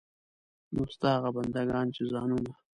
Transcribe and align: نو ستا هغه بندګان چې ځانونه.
نو 0.73 0.81
ستا 0.95 1.09
هغه 1.15 1.29
بندګان 1.35 1.87
چې 1.95 2.03
ځانونه. 2.11 2.51